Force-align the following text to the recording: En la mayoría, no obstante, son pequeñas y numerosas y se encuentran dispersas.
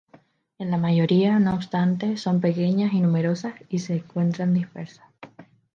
En 0.57 0.71
la 0.71 0.77
mayoría, 0.77 1.37
no 1.37 1.53
obstante, 1.53 2.17
son 2.17 2.41
pequeñas 2.41 2.91
y 2.93 3.01
numerosas 3.01 3.53
y 3.69 3.77
se 3.77 3.97
encuentran 3.97 4.55
dispersas. 4.55 5.05